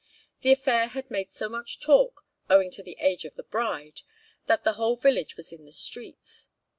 The 0.39 0.51
affair 0.51 0.87
had 0.87 1.11
made 1.11 1.29
so 1.31 1.47
much 1.47 1.79
talk, 1.79 2.25
owing 2.49 2.71
to 2.71 2.81
the 2.81 2.97
age 2.99 3.23
of 3.23 3.35
the 3.35 3.43
bride, 3.43 4.01
that 4.47 4.63
the 4.63 4.73
whole 4.73 4.95
village 4.95 5.37
was 5.37 5.51
in 5.53 5.63
the 5.65 5.71
streets. 5.71 6.47